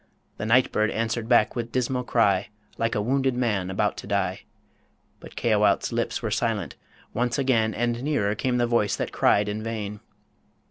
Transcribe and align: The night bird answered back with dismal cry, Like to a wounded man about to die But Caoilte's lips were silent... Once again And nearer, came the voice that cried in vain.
The 0.37 0.47
night 0.47 0.71
bird 0.71 0.89
answered 0.89 1.29
back 1.29 1.55
with 1.55 1.71
dismal 1.71 2.03
cry, 2.03 2.47
Like 2.75 2.93
to 2.93 2.97
a 2.97 3.01
wounded 3.03 3.35
man 3.35 3.69
about 3.69 3.97
to 3.97 4.07
die 4.07 4.45
But 5.19 5.35
Caoilte's 5.35 5.93
lips 5.93 6.23
were 6.23 6.31
silent... 6.31 6.75
Once 7.13 7.37
again 7.37 7.75
And 7.75 8.01
nearer, 8.01 8.33
came 8.33 8.57
the 8.57 8.65
voice 8.65 8.95
that 8.95 9.11
cried 9.11 9.47
in 9.47 9.61
vain. 9.61 9.99